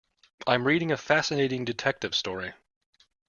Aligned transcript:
I'm 0.47 0.65
reading 0.65 0.91
a 0.91 0.97
fascinating 0.97 1.63
detective 1.63 2.15
story. 2.15 2.53